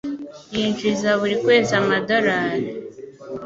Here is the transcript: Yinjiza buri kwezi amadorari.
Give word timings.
Yinjiza 0.53 1.09
buri 1.19 1.35
kwezi 1.43 1.71
amadorari. 1.81 2.67